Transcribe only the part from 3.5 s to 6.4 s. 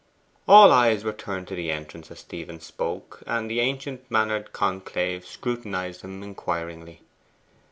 the ancient mannered conclave scrutinized him